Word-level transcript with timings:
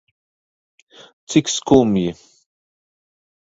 Cik 1.29 1.45
skumji. 1.55 2.07